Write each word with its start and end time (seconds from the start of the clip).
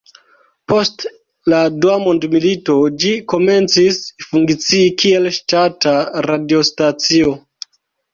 Post 0.71 1.03
la 1.53 1.57
Dua 1.83 1.97
Mondmilito 2.05 2.77
ĝi 3.03 3.11
komencis 3.33 3.99
funkcii 4.31 4.87
kiel 5.03 5.29
ŝtata 5.37 5.93
radiostacio. 6.27 7.35